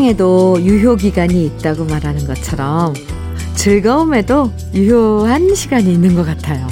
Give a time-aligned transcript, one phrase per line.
[0.00, 2.94] 사랑에도 유효기간이 있다고 말하는 것처럼
[3.54, 6.66] 즐거움에도 유효한 시간이 있는 것 같아요.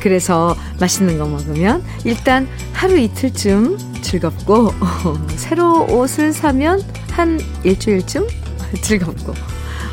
[0.00, 4.70] 그래서 맛있는 거 먹으면 일단 하루 이틀쯤 즐겁고
[5.36, 8.26] 새로 옷을 사면 한 일주일쯤
[8.80, 9.34] 즐겁고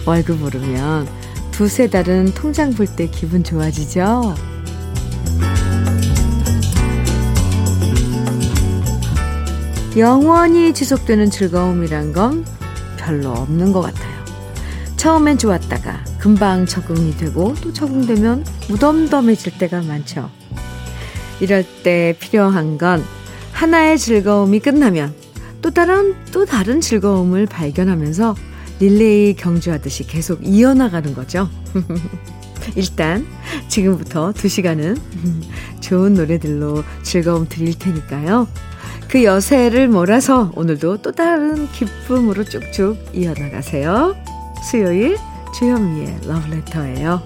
[0.06, 1.10] 월급 오르면
[1.52, 4.34] 두세 달은 통장 볼 때 기분 좋아지죠.
[9.98, 12.46] 영원히 지속되는 즐거움이란 건
[12.98, 14.16] 별로 없는 것 같아요.
[14.96, 20.30] 처음엔 좋았다가 금방 적응이 되고 또 적응되면 무덤덤해질 때가 많죠.
[21.40, 23.04] 이럴 때 필요한 건
[23.54, 25.16] 하나의 즐거움이 끝나면
[25.64, 28.36] 또 다른 또 다른 즐거움을 발견하면서
[28.80, 31.50] 릴레이 경주하듯이 계속 이어나가는 거죠.
[32.75, 33.25] 일단
[33.68, 35.00] 지금부터 2시간은
[35.81, 38.48] 좋은 노래들로 즐거움 드릴 테니까요.
[39.09, 44.16] 그 여세를 몰아서 오늘도 또 다른 기쁨으로 쭉쭉 이어나가세요.
[44.69, 45.17] 수요일
[45.58, 47.23] 주현미의 러브레터예요.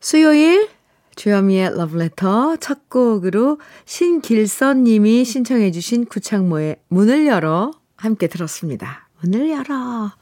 [0.00, 0.68] 수요일
[1.16, 9.08] 주현미의 러브레터 첫 곡으로 신길선 님이 신청해 주신 구창모의 문을 열어 함께 들었습니다.
[9.22, 10.12] 문을 열어.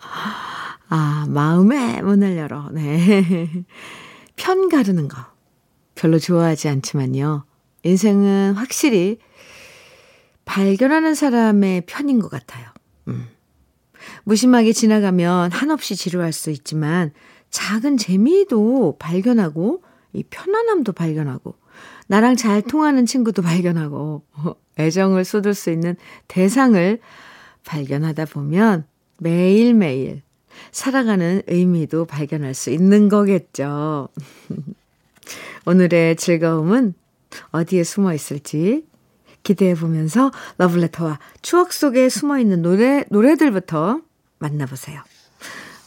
[0.88, 2.68] 아, 마음의 문을 열어.
[2.72, 3.64] 네.
[4.36, 5.27] 편 가르는 거.
[5.98, 7.44] 별로 좋아하지 않지만요.
[7.82, 9.18] 인생은 확실히
[10.44, 12.66] 발견하는 사람의 편인 것 같아요.
[13.08, 13.26] 음.
[14.22, 17.12] 무심하게 지나가면 한없이 지루할 수 있지만
[17.50, 19.82] 작은 재미도 발견하고
[20.12, 21.54] 이 편안함도 발견하고
[22.06, 24.22] 나랑 잘 통하는 친구도 발견하고
[24.78, 25.96] 애정을 쏟을 수 있는
[26.28, 27.00] 대상을
[27.64, 28.86] 발견하다 보면
[29.18, 30.22] 매일매일
[30.70, 34.08] 살아가는 의미도 발견할 수 있는 거겠죠.
[35.66, 36.94] 오늘의 즐거움은
[37.50, 38.84] 어디에 숨어 있을지
[39.42, 44.00] 기대해 보면서 러블레터와 추억 속에 숨어 있는 노래, 노래들부터
[44.38, 45.00] 만나보세요.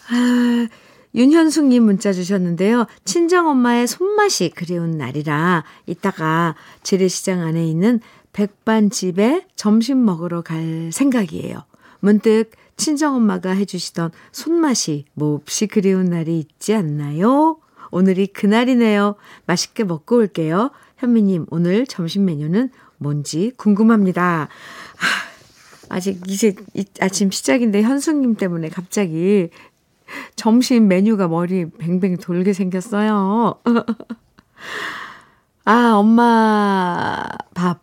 [0.10, 0.68] 아,
[1.14, 2.86] 윤현숙님 문자 주셨는데요.
[3.06, 8.00] 친정엄마의 손맛이 그리운 날이라 이따가 재래시장 안에 있는
[8.34, 11.66] 백반집에 점심 먹으러 갈 생각이에요.
[12.00, 17.60] 문득 친정엄마가 해주시던 손맛이 몹시 그리운 날이 있지 않나요?
[17.92, 19.16] 오늘이 그날이네요.
[19.46, 20.72] 맛있게 먹고 올게요.
[20.98, 24.44] 현미님, 오늘 점심 메뉴는 뭔지 궁금합니다.
[24.44, 24.48] 아,
[25.90, 26.56] 아직 이제
[27.00, 29.50] 아침 시작인데 현숙님 때문에 갑자기
[30.36, 33.56] 점심 메뉴가 머리 뱅뱅 돌게 생겼어요.
[35.66, 37.24] 아, 엄마
[37.54, 37.82] 밥.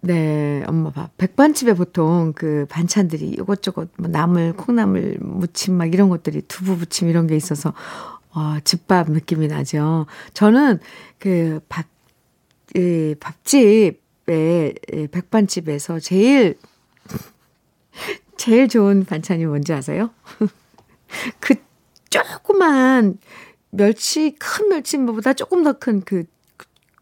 [0.00, 1.16] 네, 엄마 밥.
[1.16, 7.26] 백반집에 보통 그 반찬들이 이것저것 뭐 나물, 콩나물, 무침 막 이런 것들이 두부 부침 이런
[7.26, 7.72] 게 있어서
[8.34, 10.06] 와, 집밥 느낌이 나죠.
[10.34, 10.78] 저는
[11.18, 11.86] 그 밥,
[12.76, 14.74] 이 밥집에,
[15.10, 16.58] 백반집에서 제일,
[18.36, 20.10] 제일 좋은 반찬이 뭔지 아세요?
[21.40, 21.54] 그
[22.10, 23.18] 조그만
[23.70, 26.24] 멸치, 큰 멸치보다 조금 더 큰 그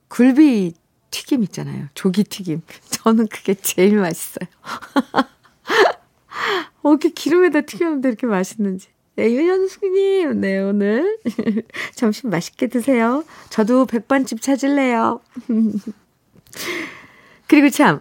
[0.08, 0.74] 굴비
[1.10, 1.86] 튀김 있잖아요.
[1.94, 2.62] 조기 튀김.
[2.90, 4.48] 저는 그게 제일 맛있어요.
[6.82, 8.88] 어떻게 기름에다 튀겼는데 이렇게 맛있는지.
[9.20, 11.18] 네, 윤현숙님, 네, 오늘
[11.94, 13.22] 점심 맛있게 드세요.
[13.50, 15.20] 저도 백반집 찾을래요.
[17.46, 18.00] 그리고 참,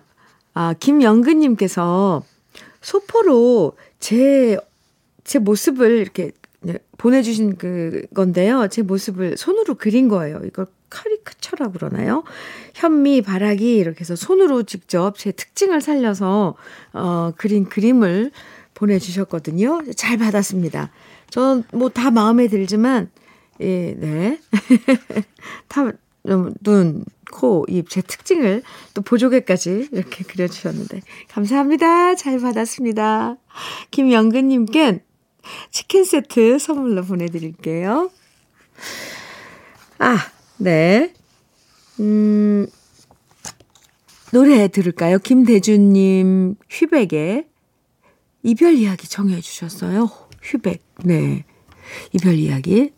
[0.53, 2.23] 아, 김영근님께서
[2.79, 4.57] 소포로 제,
[5.25, 6.31] 제 모습을 이렇게
[6.97, 8.69] 보내주신 그 건데요.
[8.69, 10.39] 제 모습을 손으로 그린 거예요.
[10.45, 12.23] 이걸 카리크처라고 그러나요?
[12.75, 16.55] 현미, 바라기 이렇게 해서 손으로 직접 제 특징을 살려서
[16.93, 18.31] 어, 그린 그림을
[18.79, 19.81] 보내주셨거든요.
[19.95, 20.91] 잘 받았습니다.
[21.29, 23.11] 전 뭐 다 마음에 들지만,
[23.61, 24.39] 예, 네.
[25.67, 25.91] 다,
[26.23, 31.01] 눈, 코, 입, 제 특징을 또 보조개까지 이렇게 그려주셨는데.
[31.29, 32.15] 감사합니다.
[32.15, 33.37] 잘 받았습니다.
[33.91, 35.03] 김영근님께
[35.71, 38.09] 치킨 세트 선물로 보내드릴게요.
[39.99, 40.17] 아,
[40.57, 41.13] 네.
[41.99, 42.67] 음,
[44.31, 45.17] 노래 들을까요?
[45.19, 47.48] 김대준님, 휘백의
[48.43, 50.09] 이별 이야기 정해 주셨어요.
[50.41, 50.81] 휴백.
[51.03, 51.45] 네.
[52.13, 52.91] 이별 이야기.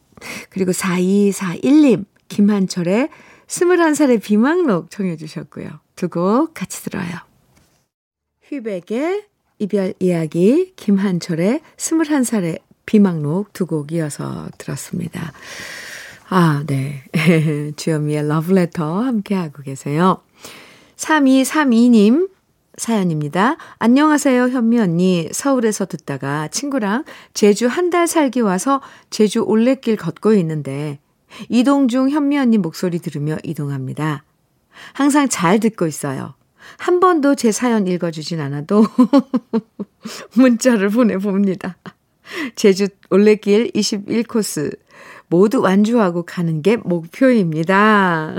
[0.49, 3.09] 그리고 4241님, 김한철의
[3.47, 5.79] 21살의 비망록 정해 주셨고요.
[5.95, 7.09] 두 곡 같이 들어요.
[8.43, 9.25] 휴백의
[9.59, 15.31] 이별 이야기, 김한철의 21살의 비망록 두 곡 이어서 들었습니다.
[16.29, 17.03] 아, 네.
[17.75, 20.21] 주현미의 러브레터 함께하고 계세요.
[20.95, 22.29] 3232님,
[22.81, 23.57] 사연입니다.
[23.77, 25.29] 안녕하세요, 현미 언니.
[25.31, 27.03] 서울에서 듣다가 친구랑
[27.35, 28.81] 제주 한 달 살기 와서
[29.11, 30.97] 제주 올레길 걷고 있는데
[31.47, 34.23] 이동 중 현미 언니 목소리 들으며 이동합니다.
[34.93, 36.33] 항상 잘 듣고 있어요.
[36.79, 38.87] 한 번도 제 사연 읽어주진 않아도
[40.33, 41.77] 문자를 보내봅니다.
[42.55, 44.75] 제주 올레길 21코스
[45.27, 48.33] 모두 완주하고 가는 게 목표입니다.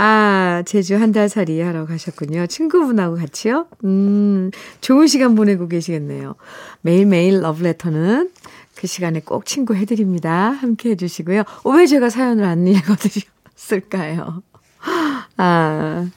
[0.00, 2.46] 아, 제주 한 달 살이 하러 가셨군요.
[2.46, 3.66] 친구분하고 같이요?
[3.84, 4.50] 음,
[4.80, 6.36] 좋은 시간 보내고 계시겠네요.
[6.82, 8.30] 매일매일 러브레터는
[8.76, 10.50] 그 시간에 꼭 친구 해드립니다.
[10.50, 11.42] 함께 해주시고요.
[11.64, 14.42] 어, 왜 제가 사연을 안 읽어드렸을까요?
[15.38, 16.08] 아,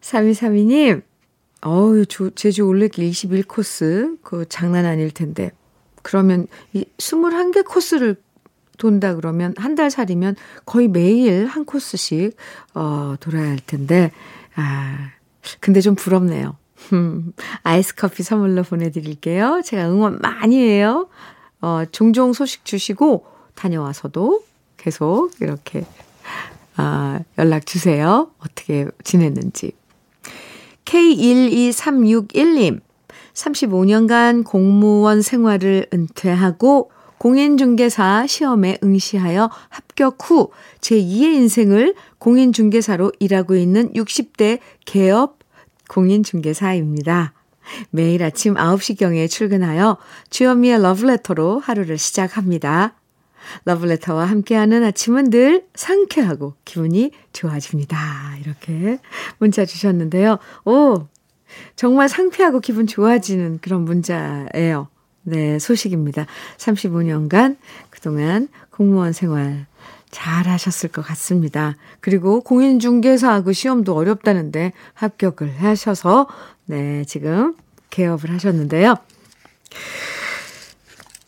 [0.00, 1.02] 3232님,
[1.60, 5.50] 어우, 제주 올레길 21코스, 그 장난 아닐 텐데.
[6.02, 8.16] 그러면 이 21개 코스를
[8.78, 10.36] 돈다 그러면 한 달 살이면
[10.66, 12.36] 거의 매일 한 코스씩
[12.74, 14.12] 어 돌아야 할 텐데
[14.54, 15.10] 아
[15.60, 16.56] 근데 좀 부럽네요.
[17.62, 19.62] 아이스 커피 선물로 보내드릴게요.
[19.64, 21.08] 제가 응원 많이 해요.
[21.60, 23.24] 어 종종 소식 주시고
[23.54, 24.42] 다녀와서도
[24.76, 25.84] 계속 이렇게
[26.76, 28.30] 아 연락 주세요.
[28.40, 29.72] 어떻게 지냈는지.
[30.84, 32.80] K12361님
[33.34, 36.90] 35년간 공무원 생활을 은퇴하고
[37.22, 45.38] 공인중개사 시험에 응시하여 합격 후 제2의 인생을 공인중개사로 일하고 있는 60대 개업
[45.88, 47.32] 공인중개사입니다.
[47.90, 49.98] 매일 아침 9시경에 출근하여
[50.30, 52.96] 주현미의 러브레터로 하루를 시작합니다.
[53.66, 58.36] 러브레터와 함께하는 아침은 늘 상쾌하고 기분이 좋아집니다.
[58.40, 58.98] 이렇게
[59.38, 60.38] 문자 주셨는데요.
[60.64, 61.06] 오,
[61.76, 64.88] 정말 상쾌하고 기분 좋아지는 그런 문자예요.
[65.22, 66.26] 네, 소식입니다.
[66.58, 67.56] 35년간
[67.90, 69.66] 그동안 공무원 생활
[70.10, 71.76] 잘 하셨을 것 같습니다.
[72.00, 76.28] 그리고 공인중개사하고 시험도 어렵다는데 합격을 하셔서,
[76.66, 77.54] 네, 지금
[77.90, 78.96] 개업을 하셨는데요.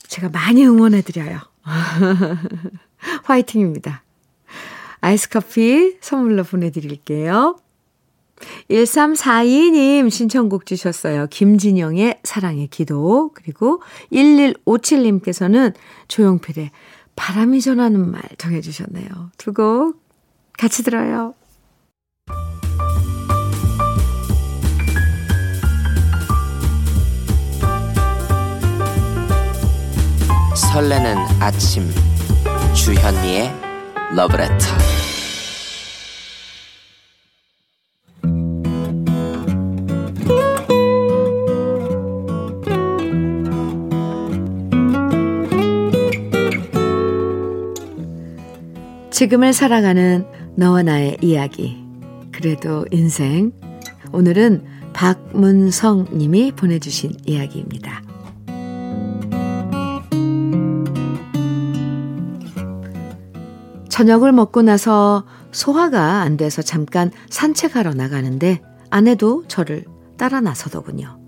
[0.09, 1.41] 제가 많이 응원해드려요.
[3.25, 4.03] 화이팅입니다.
[5.01, 7.59] 아이스 커피 선물로 보내드릴게요.
[8.71, 11.27] 1342님 신청곡 주셨어요.
[11.29, 13.31] 김진영의 사랑의 기도.
[13.35, 13.81] 그리고
[14.13, 15.75] 1157님께서는
[16.09, 16.71] 조용필의
[17.17, 19.09] 바람이 전하는 말 정해 주셨네요.
[19.39, 20.03] 두 곡
[20.59, 21.35] 같이 들어요.
[30.55, 31.89] 설레는 아침
[32.75, 33.53] 주현미의
[34.15, 35.14] 러브레터
[49.15, 50.27] 지금을 살아가는
[50.57, 51.81] 너와 나의 이야기.
[52.33, 53.53] 그래도 인생.
[54.11, 58.03] 오늘은 박문성 님이 보내주신 이야기입니다.
[63.89, 69.85] 저녁을 먹고 나서 소화가 안 돼서 잠깐 산책하러 나가는데 아내도 저를
[70.17, 71.21] 따라 나서더군요.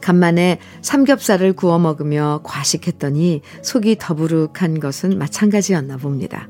[0.00, 6.48] 간만에 삼겹살을 구워 먹으며 과식했더니 속이 더부룩한 것은 마찬가지였나 봅니다.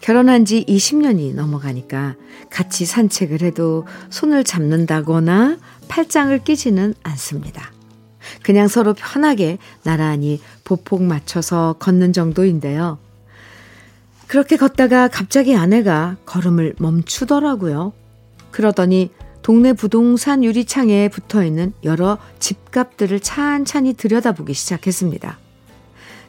[0.00, 2.16] 결혼한 지 20년이 넘어가니까
[2.48, 7.72] 같이 산책을 해도 손을 잡는다거나 팔짱을 끼지는 않습니다.
[8.42, 12.98] 그냥 서로 편하게 나란히 보폭 맞춰서 걷는 정도인데요.
[14.26, 17.92] 그렇게 걷다가 갑자기 아내가 걸음을 멈추더라고요.
[18.50, 19.10] 그러더니
[19.42, 25.38] 동네 부동산 유리창에 붙어 있는 여러 집값들을 찬찬히 들여다보기 시작했습니다.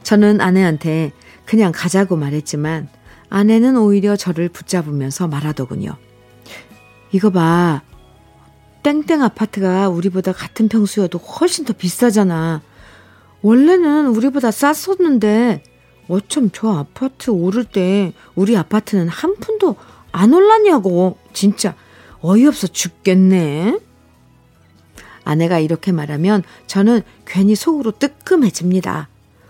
[0.02, 1.12] 저는 아내한테
[1.44, 2.88] 그냥 가자고 말했지만
[3.32, 5.96] 아내는 오히려 저를 붙잡으면서 말하더군요.
[7.12, 7.80] 이거 봐.
[8.82, 12.60] 땡땡 아파트가 우리보다 같은 평수여도 훨씬 더 비싸잖아.
[13.40, 15.62] 원래는 우리보다 쌌었는데
[16.08, 19.76] 어쩜 저 아파트 오를 때 우리 아파트는 한 푼도
[20.12, 21.16] 안 올랐냐고.
[21.32, 21.74] 진짜
[22.20, 23.78] 어이없어 죽겠네.
[25.24, 29.08] 아내가 이렇게 말하면 저는 괜히 속으로 뜨끔해집니다.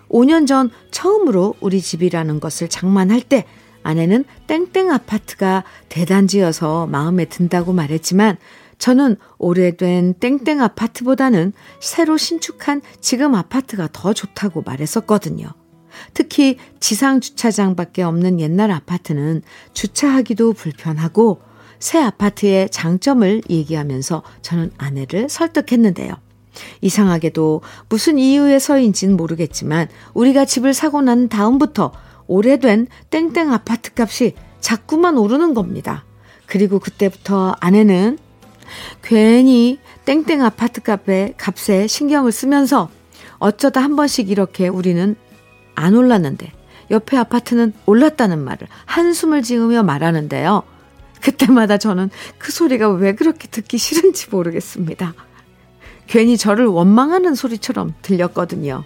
[0.08, 3.44] 5년 전 처음으로 우리 집이라는 것을 장만할 때
[3.82, 8.36] 아내는 땡땡 아파트가 대단지여서 마음에 든다고 말했지만
[8.78, 15.46] 저는 오래된 땡땡 아파트보다는 새로 신축한 지금 아파트가 더 좋다고 말했었거든요.
[16.14, 21.42] 특히 지상 주차장밖에 없는 옛날 아파트는 주차하기도 불편하고
[21.78, 26.14] 새 아파트의 장점을 얘기하면서 저는 아내를 설득했는데요.
[26.80, 31.92] 이상하게도 무슨 이유에서인진 모르겠지만 우리가 집을 사고 난 다음부터
[32.26, 36.04] 오래된 땡땡 아파트 값이 자꾸만 오르는 겁니다.
[36.46, 38.18] 그리고 그때부터 아내는
[39.02, 42.90] 괜히 땡땡 아파트 값에, 값에 신경을 쓰면서
[43.38, 45.16] 어쩌다 한 번씩 이렇게 우리는
[45.74, 46.52] 안 올랐는데
[46.90, 50.62] 옆에 아파트는 올랐다는 말을 한숨을 지으며 말하는데요.
[51.20, 55.14] 그때마다 저는 그 소리가 왜 그렇게 듣기 싫은지 모르겠습니다.
[56.06, 58.84] 괜히 저를 원망하는 소리처럼 들렸거든요.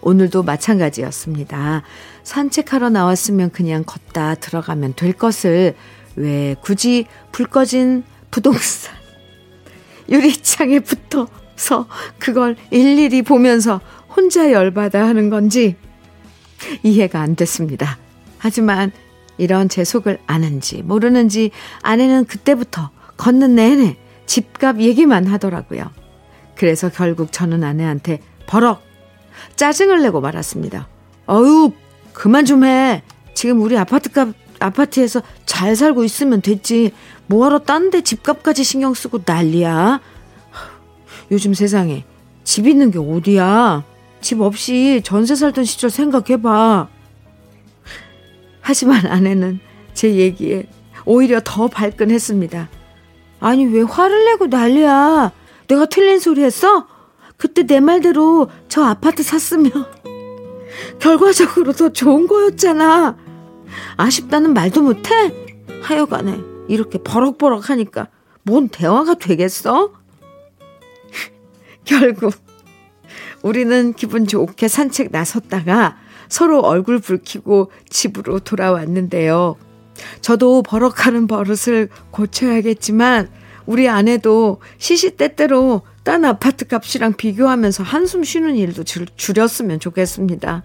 [0.00, 1.82] 오늘도 마찬가지였습니다.
[2.24, 5.74] 산책하러 나왔으면 그냥 걷다 들어가면 될 것을
[6.16, 8.94] 왜 굳이 불 꺼진 부동산
[10.08, 11.86] 유리창에 붙어서
[12.18, 13.80] 그걸 일일이 보면서
[14.16, 15.76] 혼자 열받아 하는 건지
[16.82, 17.98] 이해가 안 됐습니다.
[18.38, 18.92] 하지만
[19.36, 21.50] 이런 제 속을 아는지 모르는지
[21.82, 25.90] 아내는 그때부터 걷는 내내 집값 얘기만 하더라고요.
[26.56, 28.82] 그래서 결국 저는 아내한테 버럭
[29.56, 30.88] 짜증을 내고 말았습니다.
[31.28, 31.72] 어유
[32.14, 33.02] 그만 좀 해.
[33.34, 36.92] 지금 우리 아파트값 아파트에서 잘 살고 있으면 됐지.
[37.26, 40.00] 뭐하러 딴 데 집값까지 신경 쓰고 난리야.
[41.30, 42.04] 요즘 세상에
[42.44, 43.84] 집 있는 게 어디야.
[44.20, 46.88] 집 없이 전세 살던 시절 생각해봐.
[48.60, 49.60] 하지만 아내는
[49.92, 50.66] 제 얘기에
[51.04, 52.68] 오히려 더 발끈했습니다.
[53.40, 55.32] 아니, 왜 화를 내고 난리야?
[55.68, 56.86] 내가 틀린 소리 했어?
[57.36, 59.70] 그때 내 말대로 저 아파트 샀으면
[60.98, 63.16] 결과적으로 더 좋은 거였잖아.
[63.96, 65.32] 아쉽다는 말도 못해?
[65.82, 68.08] 하여간에 이렇게 버럭버럭 하니까
[68.42, 69.92] 뭔 대화가 되겠어?
[71.84, 72.34] 결국
[73.42, 79.56] 우리는 기분 좋게 산책 나섰다가 서로 얼굴 붉히고 집으로 돌아왔는데요.
[80.20, 83.28] 저도 버럭하는 버릇을 고쳐야겠지만
[83.66, 90.62] 우리 아내도 시시때때로 딴 아파트 값이랑 비교하면서 한숨 쉬는 일도 줄, 줄였으면 좋겠습니다.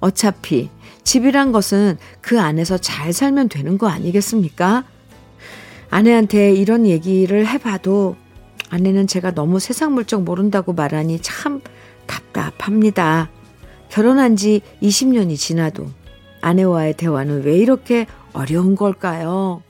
[0.00, 0.68] 어차피
[1.02, 4.84] 집이란 것은 그 안에서 잘 살면 되는 거 아니겠습니까?
[5.88, 8.16] 아내한테 이런 얘기를 해봐도
[8.68, 11.60] 아내는 제가 너무 세상 물정 모른다고 말하니 참
[12.06, 13.30] 답답합니다.
[13.88, 15.88] 결혼한 지 20년이 지나도
[16.40, 19.62] 아내와의 대화는 왜 이렇게 어려운 걸까요?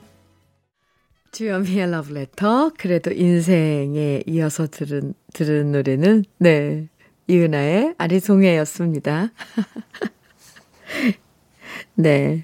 [1.31, 6.89] 주연미의 러브레터, 그래도 인생에 이어서 들은, 들은 노래는, 네,
[7.27, 9.31] 이은아의 아리송해였습니다.
[11.95, 12.43] 네.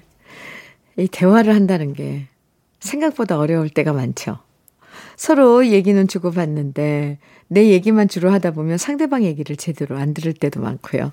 [0.96, 2.28] 이 대화를 한다는 게
[2.80, 4.38] 생각보다 어려울 때가 많죠.
[5.16, 7.18] 서로 얘기는 주고받는데
[7.48, 11.12] 내 얘기만 주로 하다 보면 상대방 얘기를 제대로 안 들을 때도 많고요.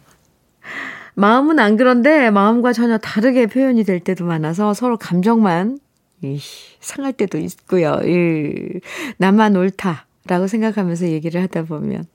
[1.15, 5.79] 마음은 안 그런데 마음과 전혀 다르게 표현이 될 때도 많아서 서로 감정만
[6.21, 6.39] 이,
[6.79, 7.99] 상할 때도 있고요.
[8.03, 8.79] 이,
[9.17, 12.05] 나만 옳다라고 생각하면서 얘기를 하다 보면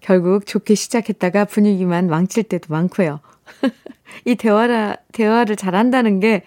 [0.00, 3.20] 결국 좋게 시작했다가 분위기만 망칠 때도 많고요.
[4.26, 6.42] 이 대화라, 대화를 잘한다는 게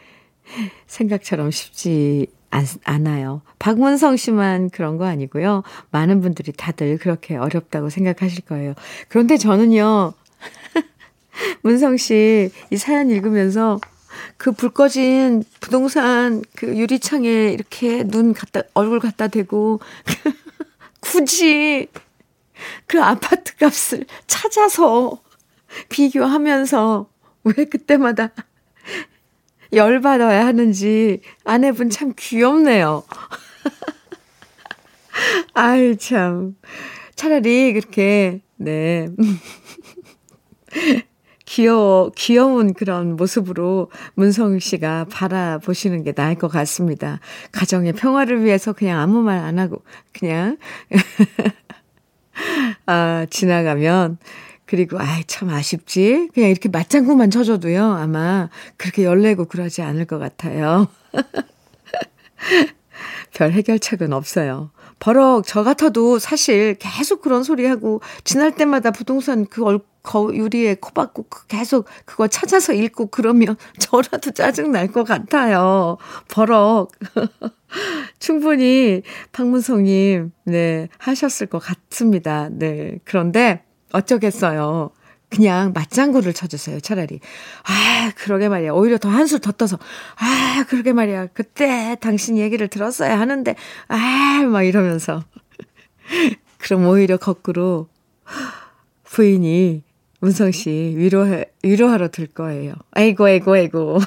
[0.88, 3.42] 생각처럼 쉽지 않, 않아요.
[3.60, 5.64] 박문성 씨만 그런 거 아니고요.
[5.92, 8.74] 많은 분들이 다들 그렇게 어렵다고 생각하실 거예요.
[9.08, 10.14] 그런데 저는요,
[11.64, 13.80] 문성 씨 이 사연 읽으면서
[14.44, 19.80] 그 불 꺼진 부동산 그 유리창에 이렇게 눈 갖다, 얼굴 갖다 대고
[21.00, 21.88] 굳이
[22.86, 25.22] 그 아파트 값을 찾아서
[25.88, 27.10] 비교하면서
[27.46, 28.32] 왜 그때마다
[29.72, 33.06] 열받아야 하는지 아내분 참 귀엽네요.
[35.56, 36.58] 아유, 참.
[37.16, 39.08] 차라리 그렇게, 네.
[41.54, 47.20] 귀여워, 귀여운 그런 모습으로 문성 씨가 바라보시는 게 나을 것 같습니다.
[47.52, 49.84] 가정의 평화를 위해서 그냥 아무 말 안 하고,
[50.14, 50.58] 그냥,
[52.88, 54.18] 아, 지나가면,
[54.66, 56.30] 그리고, 아이, 참 아쉽지?
[56.34, 60.88] 그냥 이렇게 맞장구만 쳐줘도요, 아마 그렇게 열내고 그러지 않을 것 같아요.
[63.36, 64.72] 별 해결책은 없어요.
[65.00, 70.76] 버럭 저 같아도 사실 계속 그런 소리 하고 지날 때마다 부동산 그 얼, 거, 유리에
[70.76, 75.98] 코 박고 그 계속 그거 찾아서 읽고 그러면 저라도 짜증 날 것 같아요.
[76.30, 76.92] 버럭.
[78.20, 82.50] 충분히 박문성님, 네, 하셨을 것 같습니다.
[82.52, 83.00] 네.
[83.06, 84.92] 그런데 어쩌겠어요.
[85.30, 87.20] 그냥 맞장구를 쳐주세요, 차라리.
[87.64, 88.72] 아, 그러게 말이야.
[88.72, 89.80] 오히려 더 한술 더 떠서,
[90.18, 91.28] 아, 그러게 말이야.
[91.34, 93.56] 그때 당신 얘기를 들었어야 하는데,
[93.88, 95.24] 아, 막 이러면서.
[96.60, 97.88] 그럼 오히려 거꾸로
[99.06, 99.84] 부인이
[100.24, 102.76] 문성 씨 위로해, 위로하러 들 거예요.
[102.92, 103.98] 아이고, 아이고, 아이고.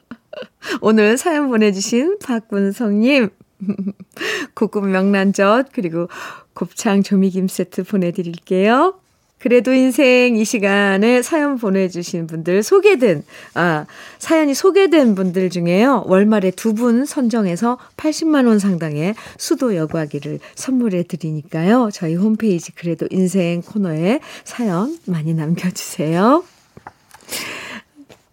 [0.82, 3.30] 오늘 사연 보내주신 박문성님,
[4.54, 6.08] 고급 명란젓, 그리고
[6.52, 9.00] 곱창 조미김 세트 보내드릴게요.
[9.44, 13.84] 그래도 인생 이 시간에 사연 보내주신 분들 소개된, 아,
[14.18, 16.04] 사연이 소개된 분들 중에요.
[16.06, 21.90] 월말에 두 분 선정해서 80만원 상당의 수도 여과기를 선물해 드리니까요.
[21.92, 26.42] 저희 홈페이지 그래도 인생 코너에 사연 많이 남겨주세요.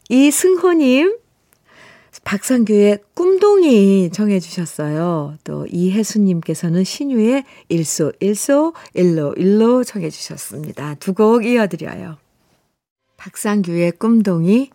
[0.08, 1.18] 이승호님,
[2.24, 5.38] 박상규의 꿈동이 정해 주셨어요.
[5.44, 10.96] 또 이혜수님께서는 신유의 일소, 일소, 일로, 일로 정해 주셨습니다.
[10.96, 12.18] 두 곡 이어드려요.
[13.18, 14.70] 박상규의 꿈동이,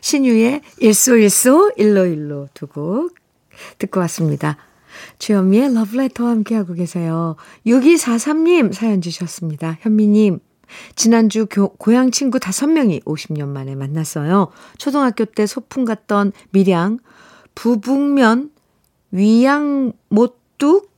[0.00, 3.14] 신유의 일소, 일소, 일로, 일로 두 곡
[3.78, 4.56] 듣고 왔습니다.
[5.18, 7.36] 주현미의 러브레터와 함께하고 계세요.
[7.66, 9.78] 6243님 사연 주셨습니다.
[9.80, 10.40] 현미님,
[10.94, 14.48] 지난주 교, 고향 친구 5명이 50년 만에 만났어요.
[14.78, 16.98] 초등학교 때 소풍 갔던 밀양,
[17.54, 18.50] 부북면,
[19.10, 20.90] 위양못둑,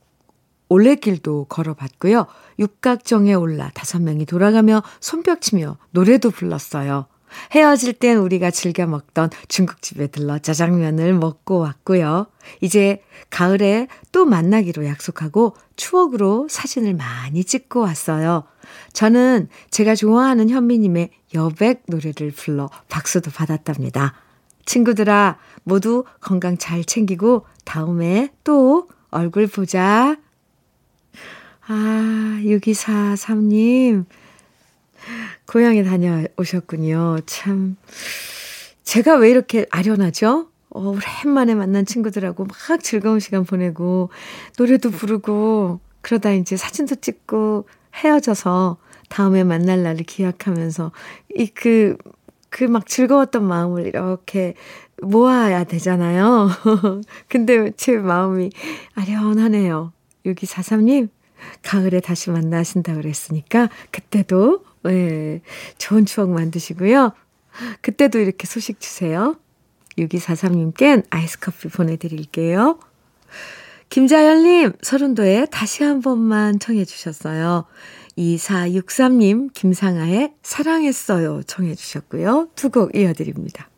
[0.69, 2.25] 올레길도 걸어봤고요.
[2.59, 7.07] 육각정에 올라 5명이 돌아가며 손뼉치며 노래도 불렀어요.
[7.51, 12.27] 헤어질 땐 우리가 즐겨 먹던 중국집에 들러 짜장면을 먹고 왔고요.
[12.61, 18.43] 이제 가을에 또 만나기로 약속하고 추억으로 사진을 많이 찍고 왔어요.
[18.93, 24.13] 저는 제가 좋아하는 현미님의 여백 노래를 불러 박수도 받았답니다.
[24.65, 30.17] 친구들아, 모두 건강 잘 챙기고 다음에 또 얼굴 보자.
[31.67, 34.05] 아, 6243님.
[35.47, 37.17] 고향에 다녀오셨군요.
[37.25, 37.77] 참.
[38.83, 40.47] 제가 왜 이렇게 아련하죠?
[40.69, 44.09] 어, 오랜만에 만난 친구들하고 막 즐거운 시간 보내고,
[44.57, 48.77] 노래도 부르고, 그러다 이제 사진도 찍고 헤어져서
[49.09, 50.91] 다음에 만날 날을 기약하면서,
[51.35, 51.97] 이 그,
[52.49, 54.53] 그 막 즐거웠던 마음을 이렇게
[55.01, 56.49] 모아야 되잖아요.
[57.27, 58.49] 근데 제 마음이
[58.95, 59.91] 아련하네요.
[60.25, 61.09] 6243님,
[61.63, 65.41] 가을에 다시 만나신다 그랬으니까, 그때도 네,
[65.77, 67.11] 좋은 추억 만드시고요.
[67.81, 69.35] 그때도 이렇게 소식 주세요.
[69.97, 72.79] 6243님께 아이스 커피 보내드릴게요.
[73.89, 77.65] 김자연님, 서른도에 다시 한 번만 청해주셨어요.
[78.17, 82.49] 2463님, 김상아의 사랑했어요 청해주셨고요.
[82.55, 83.69] 두 곡 이어드립니다.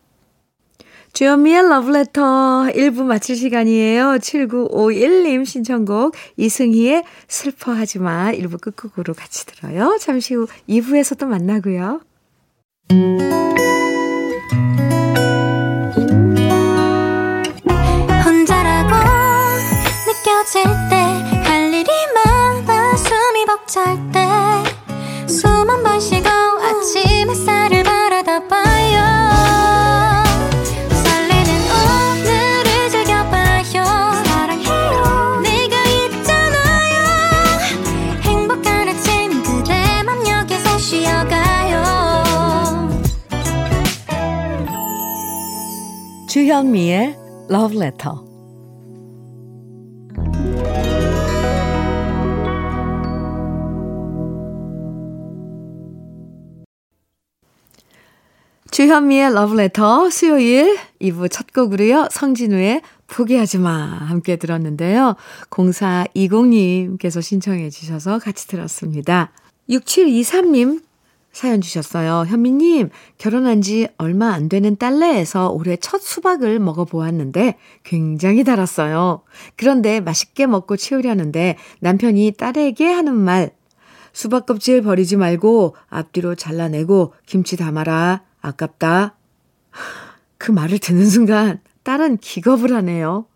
[1.17, 4.19] 주현미의 러브레터 1부 마칠 시간이에요.
[4.19, 9.97] 7951님 신청곡 이승희의 슬퍼하지 마 1부 끝곡으로 같이 들어요.
[9.99, 12.01] 잠시 후 2부에서 도 만나고요.
[18.25, 18.95] 혼자라고
[20.08, 20.95] 느껴질 때
[21.43, 24.19] 할 일이 많아 숨이 벅찰 때
[25.27, 27.57] 숨 한 번 쉬고 아침 햇살
[46.38, 47.15] 주현미의
[47.50, 48.15] Love Letter.
[58.69, 62.10] 주현미의 Love Letter 수요일 2부 첫 곡으로요.
[62.12, 65.15] 성진우의 포기하지 마 함께 들었는데요.
[65.50, 69.32] 0420님께서 신청해 주셔서 같이 들었습니다.
[69.71, 70.87] 6723님
[71.38, 72.26] 사연 주셨어요.
[72.28, 79.21] 현미님, 결혼한 지 얼마 안 되는 딸내에서 올해 첫 수박을 먹어보았는데 굉장히 달았어요.
[79.56, 83.52] 그런데 맛있게 먹고 치우려는데 남편이 딸에게 하는 말,
[84.13, 88.23] 수박 껍질 버리지 말고 앞뒤로 잘라내고 김치 담아라.
[88.41, 89.15] 아깝다.
[90.39, 93.28] 그 말을 듣는 순간 딸은 기겁을 하네요.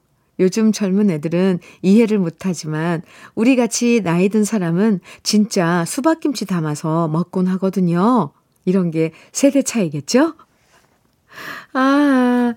[0.41, 3.01] 요즘 젊은 애들은 이해를 못하지만
[3.35, 8.31] 우리 같이 나이 든 사람은 진짜 수박김치 담아서 먹곤 하거든요.
[8.65, 10.33] 이런 게 세대 차이겠죠?
[11.73, 12.53] 아,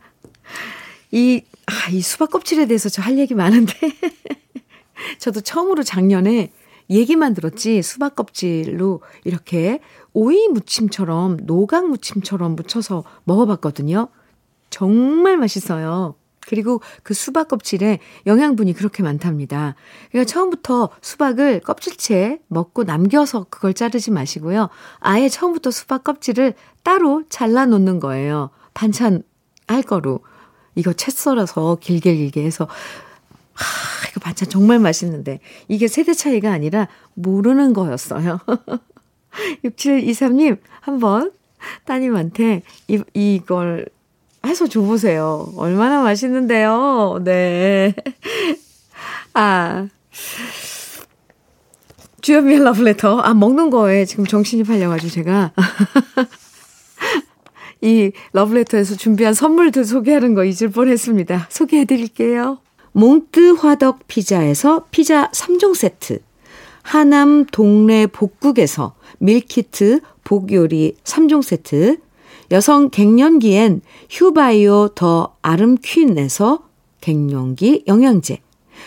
[1.12, 3.72] 이, 아, 이 수박 껍질에 대해서 저 할 얘기 많은데.
[5.18, 6.50] 저도 처음으로 작년에
[6.90, 9.80] 얘기만 들었지 수박 껍질로 이렇게
[10.12, 14.08] 오이 무침처럼 노각 무침처럼 무쳐서 먹어봤거든요.
[14.70, 16.14] 정말 맛있어요.
[16.46, 19.74] 그리고 그 수박 껍질에 영양분이 그렇게 많답니다.
[20.10, 24.68] 그러니까 처음부터 수박을 껍질째 먹고 남겨서 그걸 자르지 마시고요.
[25.00, 28.50] 아예 처음부터 수박 껍질을 따로 잘라 놓는 거예요.
[28.74, 29.22] 반찬
[29.66, 30.20] 할 거로.
[30.74, 32.66] 이거 채 썰어서 길게 길게 해서
[33.52, 38.40] 하, 이거 반찬 정말 맛있는데 이게 세대 차이가 아니라 모르는 거였어요.
[39.64, 41.32] 6723님 한번
[41.84, 43.86] 따님한테 이, 이걸
[44.44, 45.52] 해서 줘보세요.
[45.56, 47.20] 얼마나 맛있는데요.
[47.24, 47.94] 네.
[49.34, 49.88] 아.
[52.20, 53.18] 주현미의 러브레터.
[53.20, 55.52] 아, 먹는 거에 지금 정신이 팔려가지고 제가.
[57.82, 61.46] 이 러브레터에서 준비한 선물들 소개하는 거 잊을 뻔 했습니다.
[61.50, 62.60] 소개해 드릴게요.
[62.92, 66.20] 몽뜨 화덕 피자에서 피자 3종 세트.
[66.82, 71.98] 하남 동네 복국에서 밀키트 복요리 3종 세트.
[72.50, 73.80] 여성 갱년기엔
[74.10, 76.68] 휴바이오 더 아름퀸에서
[77.00, 78.38] 갱년기 영양제,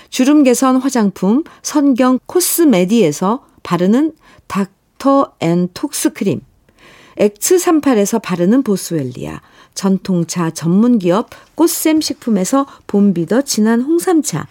[0.10, 4.14] 주름 개선 화장품 선경 코스메디에서 바르는
[4.48, 6.42] 닥터 앤 톡스 크림,
[7.18, 9.42] X38에서 바르는 보스웰리아,
[9.74, 14.48] 전통차 전문기업 꽃샘 식품에서 봄비더 진한 홍삼차,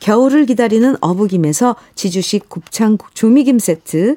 [0.00, 4.16] 겨울을 기다리는 어부김에서 지주식 곱창 조미김 세트,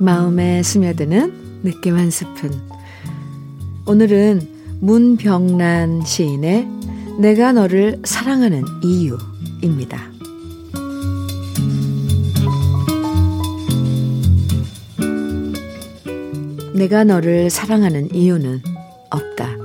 [0.00, 2.50] 마음에 스며드는 느낌 한 스푼.
[3.86, 4.40] 오늘은
[4.80, 6.66] 문병란 시인의
[7.18, 10.00] 내가 너를 사랑하는 이유입니다.
[16.74, 18.62] 내가 너를 사랑하는 이유는
[19.10, 19.56] 없다.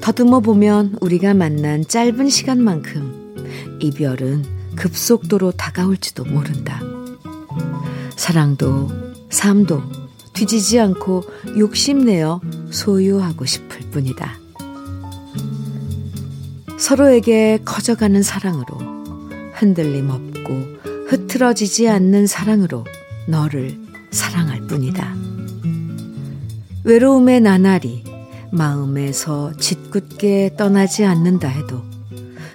[0.00, 4.44] 더듬어 보면 우리가 만난 짧은 시간만큼 이별은
[4.76, 6.80] 급속도로 다가올지도 모른다.
[8.16, 8.90] 사랑도
[9.30, 9.82] 삶도
[10.32, 11.24] 뒤지지 않고
[11.58, 12.40] 욕심내어
[12.70, 14.38] 소유하고 싶을 뿐이다.
[16.78, 18.78] 서로에게 커져가는 사랑으로
[19.54, 22.84] 흔들림 없고 흐트러지지 않는 사랑으로
[23.28, 23.78] 너를
[24.10, 25.11] 사랑할 뿐이다.
[26.84, 28.04] 외로움의 나날이
[28.50, 31.82] 마음에서 짓궂게 떠나지 않는다 해도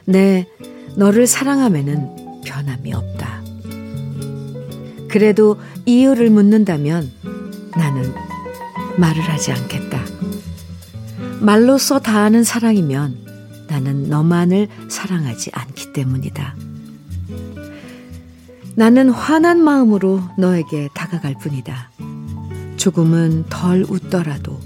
[0.06, 0.48] 내
[0.96, 3.42] 너를 사랑함에는 변함이 없다.
[5.10, 7.12] 그래도 이유를 묻는다면
[7.76, 8.14] 나는
[8.98, 10.00] 말을 하지 않겠다.
[11.40, 16.56] 말로써 다하는 사랑이면 나는 너만을 사랑하지 않기 때문이다.
[18.76, 21.90] 나는 화난 마음으로 너에게 다가갈 뿐이다.
[22.88, 24.62] 조금은 덜 웃더라도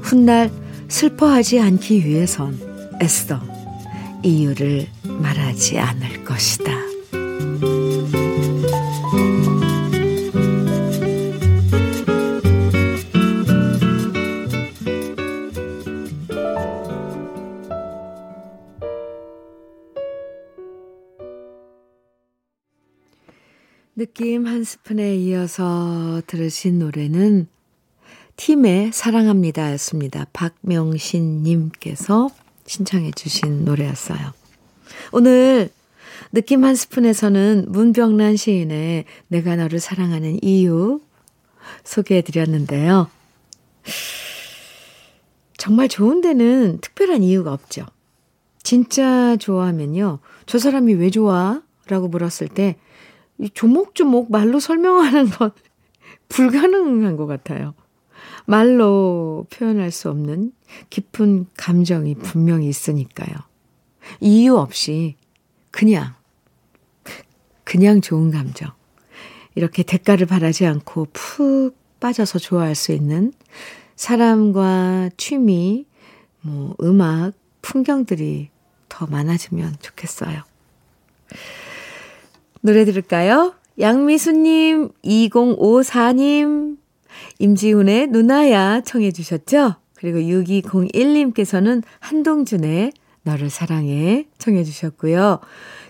[0.00, 0.50] 훗날
[0.88, 2.58] 슬퍼하지 않기 위해선
[3.02, 3.42] 애써
[4.22, 6.72] 이유를 말하지 않을 것이다.
[23.94, 27.46] 느낌 한 스푼에 이어서 들으신 노래는
[28.38, 30.26] 팀의 사랑합니다 였습니다.
[30.32, 32.30] 박명신 님께서
[32.66, 34.18] 신청해 주신 노래였어요.
[35.10, 35.70] 오늘
[36.32, 41.00] 느낌 한 스푼에서는 문병란 시인의 내가 너를 사랑하는 이유
[41.82, 43.10] 소개해 드렸는데요.
[45.56, 47.86] 정말 좋은 데는 특별한 이유가 없죠.
[48.62, 50.20] 진짜 좋아하면요.
[50.46, 51.60] 저 사람이 왜 좋아?
[51.88, 52.76] 라고 물었을 때
[53.54, 55.50] 조목조목 말로 설명하는 건
[56.28, 57.74] 불가능한 것 같아요.
[58.48, 60.52] 말로 표현할 수 없는
[60.88, 63.36] 깊은 감정이 분명히 있으니까요.
[64.20, 65.16] 이유 없이
[65.70, 66.14] 그냥,
[67.62, 68.72] 그냥 좋은 감정.
[69.54, 73.34] 이렇게 대가를 바라지 않고 푹 빠져서 좋아할 수 있는
[73.96, 75.84] 사람과 취미,
[76.40, 78.48] 뭐, 음악, 풍경들이
[78.88, 80.42] 더 많아지면 좋겠어요.
[82.62, 83.54] 노래 들을까요?
[83.78, 86.77] 양미수님, 2054님,
[87.38, 89.76] 임지훈의 누나야 청해 주셨죠?
[89.94, 95.40] 그리고 6201님께서는 한동준의 너를 사랑해 청해 주셨고요.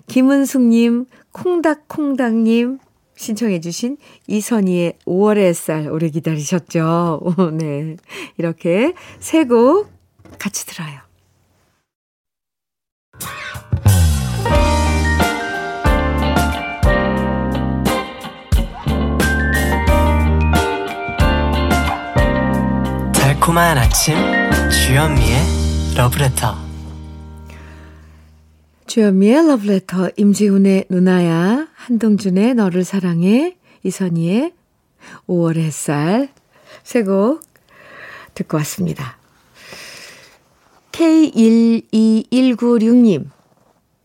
[0.06, 2.78] 김은숙님, 콩닥콩닥님
[3.16, 3.96] 신청해 주신
[4.28, 7.20] 이선희의 5월의 햇살 오래 기다리셨죠?
[7.58, 7.96] 네.
[8.38, 9.88] 이렇게 세 곡
[10.38, 11.00] 같이 들어요.
[23.48, 24.14] 달콤한 아침
[24.70, 25.38] 주현미의
[25.96, 26.54] 러브레터
[28.86, 34.52] 주현미의 러브레터 임지훈의 누나야 한동준의 너를 사랑해 이선희의
[35.26, 36.28] 5월 햇살
[36.82, 37.40] 세곡
[38.34, 39.16] 듣고 왔습니다.
[40.92, 43.30] K12196님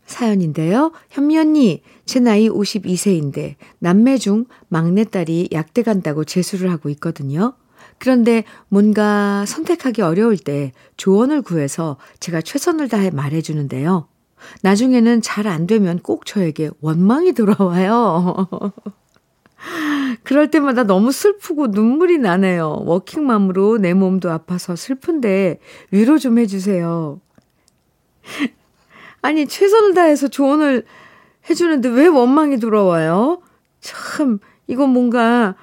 [0.06, 0.92] 사연인데요.
[1.10, 7.52] 현미 언니, 제 나이 52세인데 남매 중 막내딸이 약대 간다고 재수를 하고 있거든요.
[7.98, 14.08] 그런데 뭔가 선택하기 어려울 때 조언을 구해서 제가 최선을 다해 말해주는데요.
[14.62, 18.48] 나중에는 잘 안 되면 꼭 저에게 원망이 돌아와요.
[20.22, 22.82] 그럴 때마다 너무 슬프고 눈물이 나네요.
[22.86, 27.20] 워킹맘으로 내 몸도 아파서 슬픈데 위로 좀 해주세요.
[29.22, 30.84] 아니, 최선을 다해서 조언을
[31.48, 33.40] 해주는데 왜 원망이 돌아와요?
[33.80, 35.56] 참, 이건 뭔가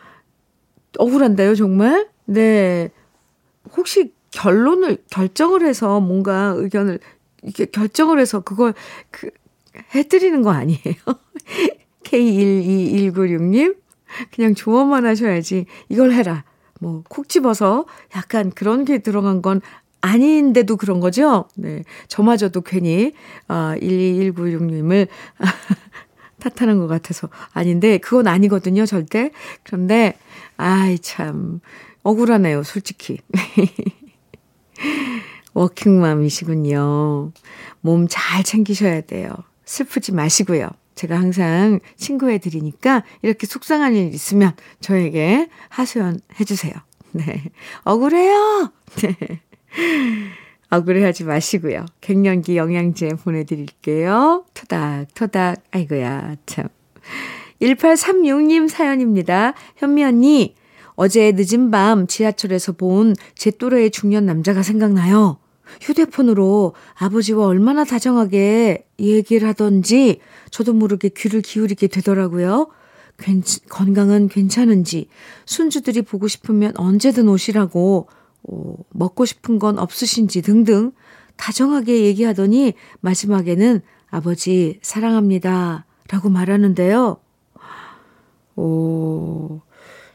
[0.98, 2.10] 억울한데요, 정말?
[2.32, 2.90] 네.
[3.76, 7.00] 혹시 결론을, 결정을 해서 뭔가 의견을,
[7.44, 8.74] 이렇게 결정을 해서 그걸,
[9.12, 9.30] 그,
[9.94, 10.80] 해드리는 거 아니에요?
[12.04, 13.76] K12196님,
[14.34, 15.66] 그냥 조언만 하셔야지.
[15.90, 16.44] 이걸 해라.
[16.80, 19.62] 뭐, 콕 집어서 약간 그런 게 들어간 건
[20.02, 21.46] 아닌데도 그런 거죠?
[21.56, 21.84] 네.
[22.08, 23.14] 저마저도 괜히,
[23.48, 25.08] 아, 12196님을
[26.40, 27.30] 탓하는 것 같아서.
[27.54, 29.32] 아닌데, 그건 아니거든요, 절대.
[29.64, 30.18] 그런데,
[30.58, 31.60] 아이, 참,
[32.04, 33.20] 억울하네요, 솔직히.
[35.54, 37.32] 워킹맘이시군요.
[37.82, 39.32] 몸 잘 챙기셔야 돼요.
[39.66, 40.70] 슬프지 마시고요.
[40.96, 46.74] 제가 항상 친구해 드리니까 이렇게 속상한 일 있으면 저에게 하소연 해 주세요.
[47.12, 47.44] 네.
[47.84, 48.72] 억울해요!
[49.02, 49.42] 네.
[50.70, 51.86] 억울해하지 마시고요.
[52.00, 54.46] 갱년기 영양제 보내드릴게요.
[54.54, 55.64] 토닥토닥.
[55.72, 56.70] 아이고야, 참.
[57.62, 59.54] 1836님 사연입니다.
[59.78, 60.56] 현미 언니,
[60.96, 65.38] 어제 늦은 밤 지하철에서 본 제 또래의 중년 남자가 생각나요.
[65.82, 72.68] 휴대폰으로 아버지와 얼마나 다정하게 얘기를 하던지 저도 모르게 귀를 기울이게 되더라고요.
[73.18, 75.08] 괜, 건강은 괜찮은지,
[75.46, 78.08] 순주들이 보고 싶으면 언제든 오시라고,
[78.44, 80.92] 어, 먹고 싶은 건 없으신지 등등
[81.38, 87.18] 다정하게 얘기하더니 마지막에는 아버지 사랑합니다 라고 말하는데요.
[88.56, 89.62] 오,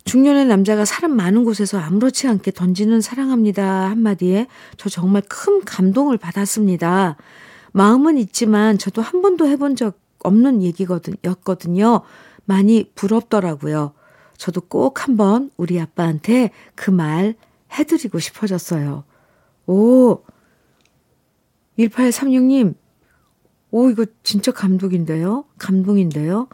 [0.07, 7.17] 중년의 남자가 사람 많은 곳에서 아무렇지 않게 던지는 사랑합니다 한마디에 저 정말 큰 감동을 받았습니다.
[7.73, 12.03] 마음은 있지만 저도 한 번도 해본 적 없는 얘기거든요.
[12.45, 13.93] 많이 부럽더라고요.
[14.39, 17.35] 저도 꼭 한번 우리 아빠한테 그 말
[17.73, 19.03] 해드리고 싶어졌어요.
[19.67, 20.21] 오,
[21.79, 22.75] 1836님,
[23.73, 25.45] 오, 이거 진짜 감동인데요?
[25.59, 26.49] 감동인데요?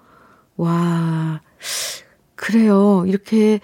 [0.56, 1.42] 와,
[2.52, 3.04] 그래요.
[3.06, 3.60] 이렇게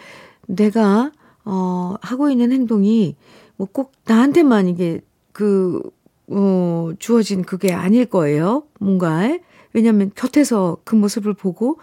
[0.46, 1.12] 내가,
[1.44, 3.16] 어, 하고 있는 행동이
[3.57, 5.83] 뭐 꼭 나한테만 이게 그,
[6.29, 8.62] 어, 주어진 그게 아닐 거예요.
[8.81, 9.40] 뭔가에.
[9.74, 11.79] 왜냐면 곁에서 그 모습을 보고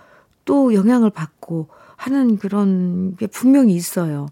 [0.46, 4.28] 또 영향을 받고 하는 그런 게 분명히 있어요.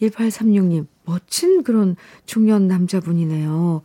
[0.00, 3.82] 1836님, 멋진 그런 중년 남자분이네요.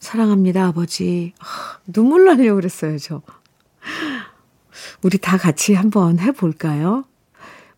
[0.00, 1.34] 사랑합니다, 아버지.
[1.38, 3.20] 아, 눈물 나려고 그랬어요, 저.
[5.02, 7.04] 우리 다 같이 한번 해볼까요?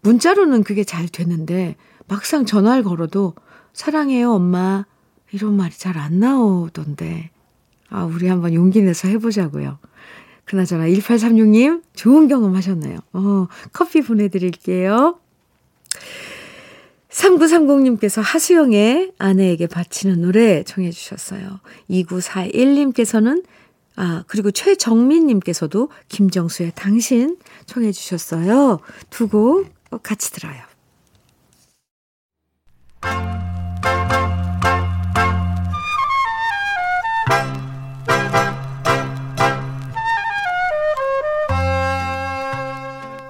[0.07, 3.35] 문자로는 그게 잘 되는데, 막상 전화를 걸어도,
[3.73, 4.87] 사랑해요, 엄마.
[5.33, 7.31] 이런 말이 잘 안 나오던데.
[7.90, 9.79] 아, 우리 한번 용기 내서 해보자고요.
[10.45, 12.99] 그나저나 1836님 좋은 경험 하셨네요.
[13.12, 15.19] 어, 커피 보내드릴게요.
[17.11, 21.61] 3930님께서 하수영의 아내에게 바치는 노래 청해 주셨어요.
[21.90, 23.45] 2941님께서는
[23.97, 28.79] 아, 그리고 최정민님께서도 김정수의 당신 청해 주셨어요.
[29.11, 30.63] 두 곡 같이 들어요.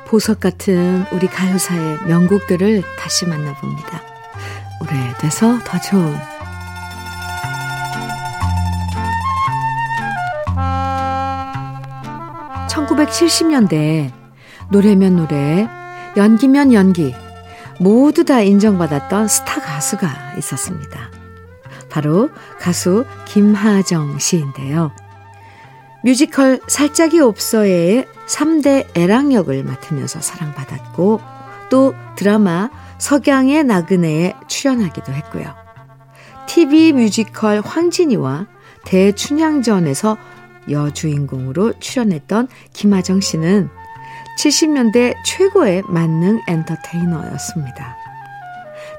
[0.06, 4.02] 보석 같은 우리 가요사의 명곡들을 다시 만나봅니다.
[4.80, 6.16] 오래돼서 더 좋은
[12.68, 14.12] 1970년대
[14.70, 15.68] 노래면 노래,
[16.16, 17.14] 연기면 연기
[17.78, 21.10] 모두 다 인정받았던 스타 가수가 있었습니다.
[21.90, 24.92] 바로 가수 김하정 씨인데요.
[26.02, 31.20] 뮤지컬 살짜기 옵서예 3대 애랑 역을 맡으면서 사랑받았고
[31.68, 35.54] 또 드라마 석양의 나그네에 출연하기도 했고요.
[36.46, 38.46] TV 뮤지컬 황진이와
[38.84, 40.16] 대춘향전에서
[40.70, 43.68] 여주인공으로 출연했던 김하정 씨는
[44.38, 47.96] 70년대 최고의 만능 엔터테이너였습니다.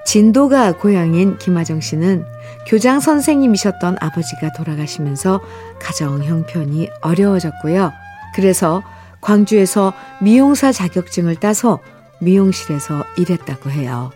[0.05, 2.25] 진도가 고향인 김하정 씨는
[2.65, 5.41] 교장 선생님이셨던 아버지가 돌아가시면서
[5.79, 7.91] 가정 형편이 어려워졌고요.
[8.33, 8.83] 그래서
[9.21, 11.79] 광주에서 미용사 자격증을 따서
[12.19, 14.11] 미용실에서 일했다고 해요.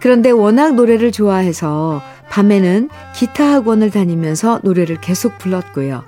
[0.00, 6.04] 그런데 워낙 노래를 좋아해서 밤에는 기타 학원을 다니면서 노래를 계속 불렀고요.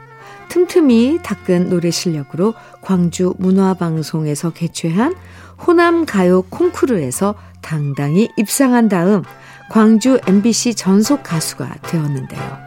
[0.50, 5.14] 틈틈이 닦은 노래 실력으로 광주 문화방송에서 개최한
[5.64, 9.22] 호남 가요 콩쿠르에서 당당히 입상한 다음
[9.70, 12.58] 광주 MBC 전속 가수가 되었는데요.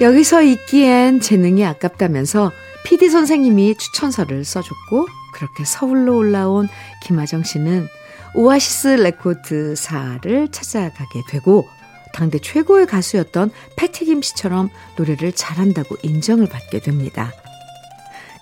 [0.00, 2.50] 여기서 있기엔 재능이 아깝다면서
[2.84, 6.68] PD 선생님이 추천서를 써줬고 그렇게 서울로 올라온
[7.04, 7.86] 김하정 씨는
[8.34, 11.68] 오아시스 레코드사를 찾아가게 되고
[12.12, 17.32] 당대 최고의 가수였던 패티김 씨처럼 노래를 잘한다고 인정을 받게 됩니다.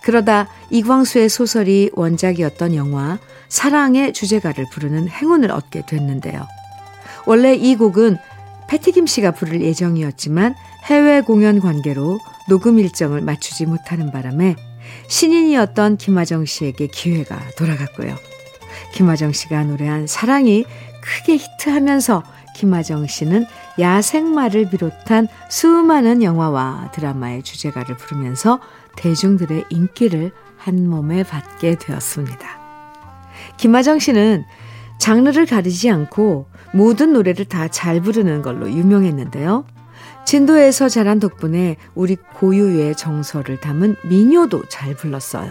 [0.03, 6.47] 그러다 이광수의 소설이 원작이었던 영화 사랑의 주제가를 부르는 행운을 얻게 됐는데요.
[7.27, 8.17] 원래 이 곡은
[8.69, 10.55] 패티김 씨가 부를 예정이었지만
[10.85, 14.57] 해외 공연 관계로 녹음 일정을 맞추지 못하는 바람에
[15.09, 18.17] 신인이었던 김하정 씨에게 기회가 돌아갔고요.
[18.93, 20.65] 김하정 씨가 노래한 사랑이
[21.03, 22.23] 크게 히트하면서
[22.57, 23.47] 김하정 씨는
[23.79, 28.61] 야생마를 비롯한 수많은 영화와 드라마의 주제가를 부르면서
[28.97, 32.61] 대중들의 인기를 한 몸에 받게 되었습니다.
[33.57, 34.45] 김하정 씨는
[34.99, 39.65] 장르를 가리지 않고 모든 노래를 다 잘 부르는 걸로 유명했는데요.
[40.27, 45.51] 진도에서 자란 덕분에 우리 고유의 정서를 담은 민요도 잘 불렀어요.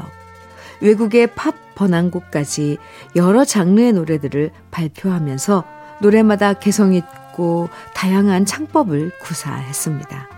[0.81, 2.77] 외국의 팝 번안곡까지
[3.15, 5.63] 여러 장르의 노래들을 발표하면서
[6.01, 10.29] 노래마다 개성 있고 다양한 창법을 구사했습니다.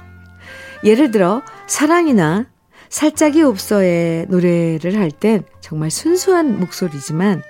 [0.84, 2.46] 예를 들어 사랑이나
[2.90, 7.42] 살짝이 없어의 노래를 할 땐 정말 순수한 목소리지만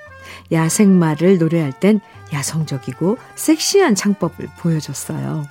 [0.52, 2.00] 야생마를 노래할 땐
[2.34, 5.46] 야성적이고 섹시한 창법을 보여줬어요.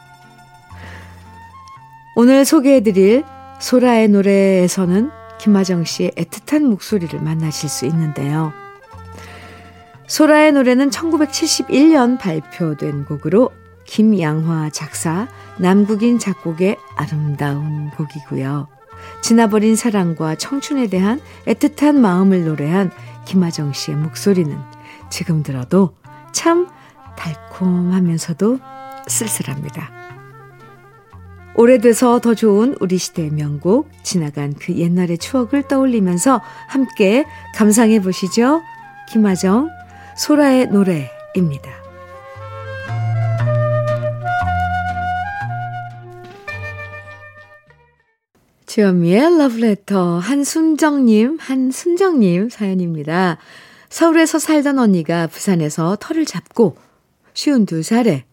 [2.16, 3.25] 오늘 소개해드릴
[3.61, 8.53] 소라의 노래에서는 김하정 씨의 애틋한 목소리를 만나실 수 있는데요.
[10.11, 13.53] 소라의 노래는 1971년 발표된 곡으로
[13.85, 18.66] 김양화 작사, 남국인 작곡의 아름다운 곡이고요.
[19.23, 22.90] 지나버린 사랑과 청춘에 대한 애틋한 마음을 노래한
[23.25, 24.59] 김하정 씨의 목소리는
[25.11, 25.94] 지금 들어도
[26.33, 26.66] 참
[27.16, 28.59] 달콤하면서도
[29.07, 29.90] 쓸쓸합니다.
[31.55, 38.61] 오래돼서 더 좋은 우리 시대의 명곡, 지나간 그 옛날의 추억을 떠올리면서 함께 감상해 보시죠.
[39.12, 39.68] 김하정,
[40.20, 41.70] 소라의 노래입니다.
[48.66, 53.38] 주현미의 러브레터 한순정님, 한순정님 사연입니다.
[53.88, 56.76] 서울에서 살던 언니가 부산에서 터를 잡고
[57.33, 58.26] 쉬운 두 살에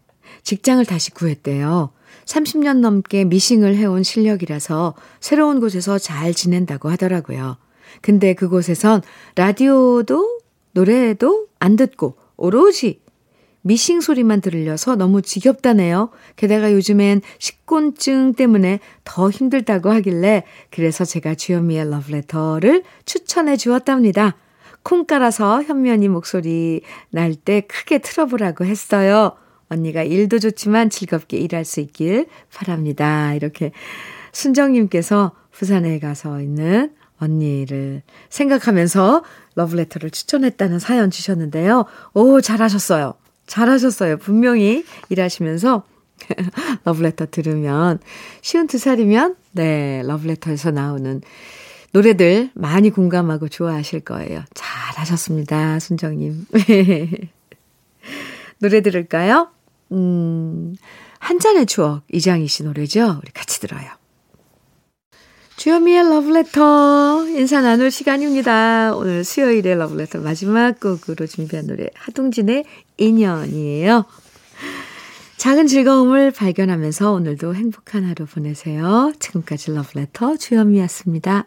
[0.44, 1.92] 직장을 다시 구했대요.
[2.26, 7.56] 30년 넘게 미싱을 해온 실력이라서 새로운 곳에서 잘 지낸다고 하더라고요.
[8.02, 9.02] 근데 그곳에선
[9.36, 10.38] 라디오도
[10.78, 13.02] 노래도 안 듣고 오로지
[13.64, 16.12] 미싱 소리만 들려서 너무 지겹다네요.
[16.36, 24.36] 게다가 요즘엔 식곤증 때문에 더 힘들다고 하길래 그래서 제가 주현미의 러브레터를 추천해 주었답니다.
[24.84, 29.36] 콩 깔아서 현면이 목소리 날 때 크게 틀어보라고 했어요.
[29.70, 33.34] 언니가 일도 좋지만 즐겁게 일할 수 있길 바랍니다.
[33.34, 33.72] 이렇게
[34.32, 39.24] 순정님께서 부산에 가서 있는 언니를 생각하면서
[39.56, 41.86] 러브레터를 추천했다는 사연 주셨는데요.
[42.14, 43.16] 오, 잘하셨어요.
[43.48, 44.18] 잘하셨어요.
[44.18, 45.84] 분명히 일하시면서
[46.86, 48.00] 러브레터 들으면
[48.42, 51.22] 쉬운 두 살이면 네, 러브레터에서 나오는
[51.92, 54.44] 노래들 많이 공감하고 좋아하실 거예요.
[54.54, 55.80] 잘하셨습니다.
[55.80, 56.46] 순정님.
[58.60, 59.50] 노래 들을까요?
[59.92, 60.76] 음,
[61.20, 63.20] 한 잔의 추억 이장희 씨 노래죠.
[63.22, 63.97] 우리 같이 들어요.
[65.58, 68.96] 주현미의 러브레터 인사 나눌 시간입니다.
[68.96, 72.64] 오늘 수요일의 러브레터 마지막 곡으로 준비한 노래 하동진의
[72.98, 74.06] 인연이에요.
[75.38, 79.12] 작은 즐거움을 발견하면서 오늘도 행복한 하루 보내세요.
[79.18, 81.46] 지금까지 러브레터 주현미였습니다.